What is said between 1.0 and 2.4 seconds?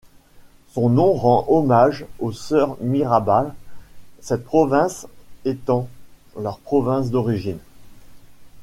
rend hommage aux